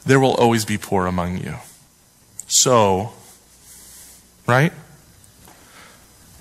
[0.04, 1.56] There will always be poor among you.
[2.46, 3.12] So,
[4.46, 4.72] right?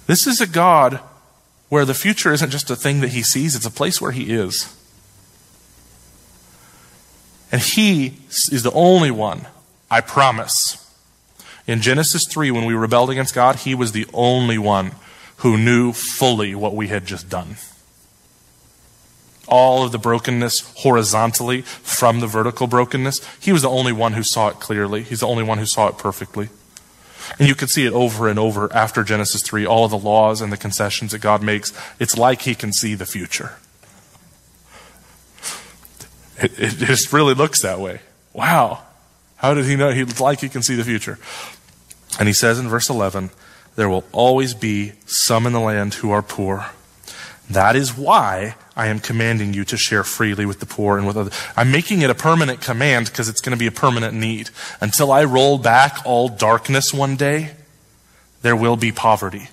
[0.06, 1.00] This is a God
[1.70, 4.34] where the future isn't just a thing that he sees, it's a place where he
[4.34, 4.76] is.
[7.54, 9.46] And he is the only one,
[9.92, 10.92] I promise.
[11.68, 14.94] In Genesis 3, when we rebelled against God, he was the only one
[15.38, 17.58] who knew fully what we had just done.
[19.48, 24.24] All of the brokenness horizontally from the vertical brokenness, he was the only one who
[24.24, 25.04] saw it clearly.
[25.04, 26.50] He's the only one who saw it perfectly.
[27.38, 30.42] And you can see it over and over after Genesis 3, all of the laws
[30.42, 31.72] and the concessions that God makes.
[32.00, 33.58] It's like he can see the future.
[36.42, 38.02] It, it just really looks that way.
[38.34, 38.84] Wow.
[39.38, 39.92] How did he know?
[39.92, 41.20] He's like he can see the future.
[42.20, 43.32] And he says in verse 11,
[43.76, 46.68] there will always be some in the land who are poor.
[47.50, 51.18] That is why I am commanding you to share freely with the poor and with
[51.18, 51.34] others.
[51.56, 54.50] I'm making it a permanent command because it's going to be a permanent need.
[54.80, 57.52] Until I roll back all darkness one day,
[58.42, 59.50] there will be poverty.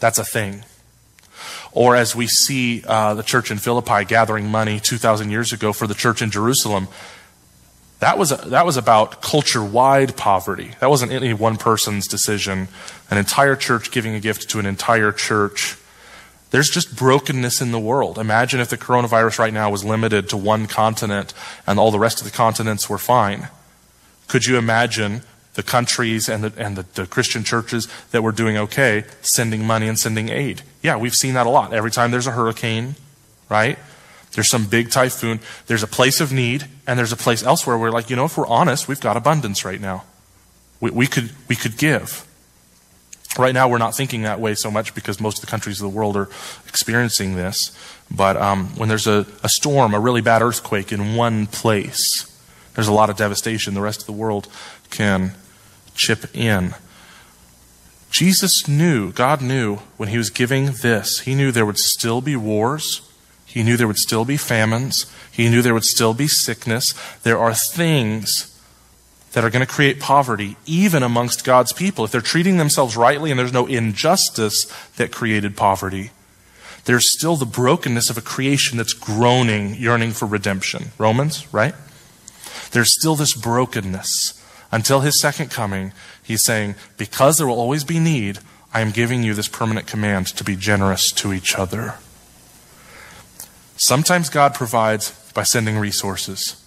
[0.00, 0.64] That's a thing.
[1.78, 5.86] Or as we see uh, the church in Philippi gathering money 2,000 years ago for
[5.86, 6.88] the church in Jerusalem,
[8.00, 10.72] that was, that was about culture wide poverty.
[10.80, 12.66] That wasn't any one person's decision.
[13.12, 15.76] An entire church giving a gift to an entire church.
[16.50, 18.18] There's just brokenness in the world.
[18.18, 21.32] Imagine if the coronavirus right now was limited to one continent
[21.64, 23.50] and all the rest of the continents were fine.
[24.26, 25.22] Could you imagine
[25.58, 29.88] the countries and, the, and the, the, Christian churches that were doing okay sending money
[29.88, 30.62] and sending aid.
[30.84, 31.74] Yeah, we've seen that a lot.
[31.74, 32.94] Every time there's a hurricane,
[33.48, 33.76] right?
[34.34, 35.40] There's some big typhoon.
[35.66, 38.38] There's a place of need, and there's a place elsewhere where, like, you know, if
[38.38, 40.04] we're honest, we've got abundance right now.
[40.78, 42.24] We, we could, we could give.
[43.36, 45.90] Right now, we're not thinking that way so much because most of the countries of
[45.90, 46.28] the world are
[46.68, 47.76] experiencing this.
[48.12, 52.32] But um, when there's a, a storm, a really bad earthquake in one place,
[52.76, 53.74] there's a lot of devastation.
[53.74, 54.46] The rest of the world
[54.90, 55.32] can
[55.98, 56.74] chip in.
[58.10, 62.36] Jesus knew, God knew when he was giving this, he knew there would still be
[62.36, 63.02] wars.
[63.44, 65.06] He knew there would still be famines.
[65.30, 66.94] He knew there would still be sickness.
[67.22, 68.54] There are things
[69.32, 72.04] that are going to create poverty even amongst God's people.
[72.04, 74.64] If they're treating themselves rightly and there's no injustice
[74.96, 76.10] that created poverty,
[76.84, 80.92] there's still the brokenness of a creation that's groaning, yearning for redemption.
[80.96, 81.74] Romans, right?
[82.70, 84.37] There's still this brokenness
[84.70, 85.92] until his second coming,
[86.22, 88.38] he's saying, Because there will always be need,
[88.72, 91.94] I am giving you this permanent command to be generous to each other.
[93.76, 96.64] Sometimes God provides by sending resources.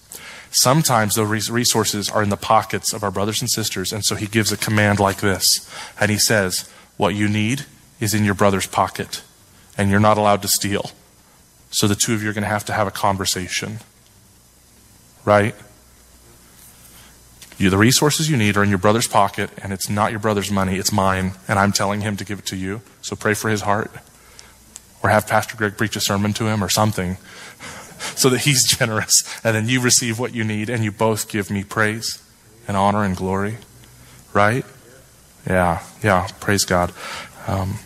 [0.50, 4.26] Sometimes those resources are in the pockets of our brothers and sisters, and so he
[4.26, 5.70] gives a command like this.
[6.00, 7.66] And he says, What you need
[8.00, 9.22] is in your brother's pocket,
[9.78, 10.90] and you're not allowed to steal.
[11.70, 13.78] So the two of you are going to have to have a conversation.
[15.24, 15.54] Right?
[17.62, 20.50] You, the resources you need are in your brother's pocket, and it's not your brother's
[20.50, 22.80] money, it's mine, and I'm telling him to give it to you.
[23.02, 23.92] So pray for his heart.
[25.00, 27.18] Or have Pastor Greg preach a sermon to him or something
[28.16, 31.52] so that he's generous, and then you receive what you need, and you both give
[31.52, 32.20] me praise
[32.66, 33.58] and honor and glory.
[34.32, 34.66] Right?
[35.46, 36.92] Yeah, yeah, praise God.
[37.46, 37.78] Um,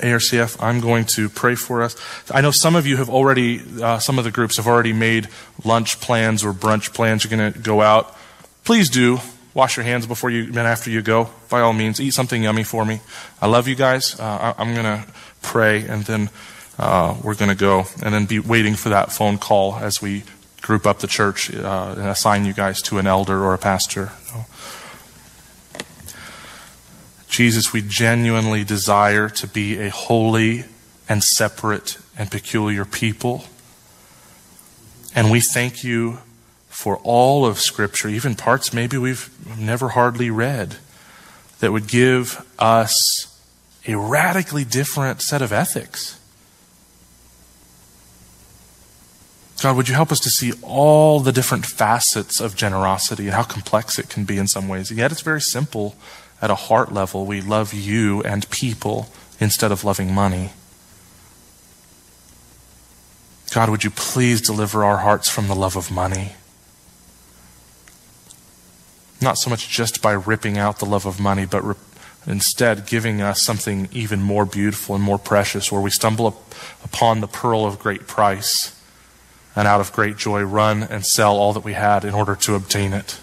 [0.00, 1.94] ARCF, I'm going to pray for us.
[2.30, 5.28] I know some of you have already, uh, some of the groups have already made
[5.62, 7.22] lunch plans or brunch plans.
[7.22, 8.16] You're going to go out.
[8.64, 9.18] Please do
[9.52, 11.30] wash your hands before you and after you go.
[11.50, 13.00] By all means, eat something yummy for me.
[13.40, 14.18] I love you guys.
[14.18, 15.04] Uh, I, am going to
[15.42, 16.30] pray and then
[16.78, 20.24] uh, we're going to go and then be waiting for that phone call as we
[20.62, 24.12] group up the church uh, and assign you guys to an elder or a pastor.
[27.28, 30.64] Jesus, we genuinely desire to be a holy
[31.08, 33.44] and separate and peculiar people.
[35.14, 36.20] And we thank you
[36.74, 40.76] for all of Scripture, even parts maybe we've never hardly read,
[41.60, 43.40] that would give us
[43.86, 46.18] a radically different set of ethics.
[49.62, 53.44] God, would you help us to see all the different facets of generosity and how
[53.44, 54.90] complex it can be in some ways?
[54.90, 55.94] And yet it's very simple
[56.42, 59.08] at a heart level, we love you and people
[59.38, 60.50] instead of loving money.
[63.54, 66.32] God, would you please deliver our hearts from the love of money?
[69.20, 71.74] Not so much just by ripping out the love of money, but re-
[72.26, 76.54] instead giving us something even more beautiful and more precious, where we stumble up
[76.84, 78.80] upon the pearl of great price
[79.56, 82.54] and out of great joy run and sell all that we had in order to
[82.54, 83.20] obtain it.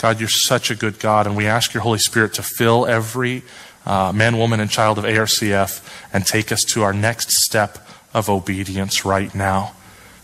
[0.00, 3.42] God, you're such a good God, and we ask your Holy Spirit to fill every
[3.84, 5.82] uh, man, woman, and child of ARCF
[6.12, 9.74] and take us to our next step of obedience right now.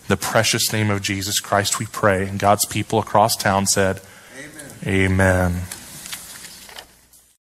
[0.08, 2.28] The precious name of Jesus Christ, we pray.
[2.28, 4.00] And God's people across town said,
[4.86, 5.12] Amen.
[5.12, 5.62] Amen.